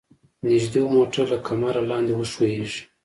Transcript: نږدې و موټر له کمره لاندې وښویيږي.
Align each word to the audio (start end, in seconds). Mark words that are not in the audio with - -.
نږدې 0.49 0.79
و 0.83 0.87
موټر 0.95 1.25
له 1.33 1.37
کمره 1.47 1.81
لاندې 1.89 2.13
وښویيږي. 2.15 2.81